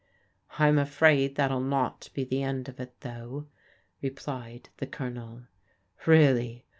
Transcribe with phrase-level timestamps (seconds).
[0.57, 3.45] "I'm afraid that'll not be the end of it, though,"
[4.01, 5.43] re plied the Colonel.